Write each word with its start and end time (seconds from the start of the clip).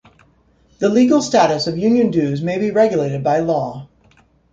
The 0.79 0.89
legal 0.89 1.21
status 1.21 1.67
of 1.67 1.77
union 1.77 2.09
dues 2.09 2.41
may 2.41 2.57
be 2.57 2.71
regulated 2.71 3.23
by 3.23 3.37
law. 3.41 3.87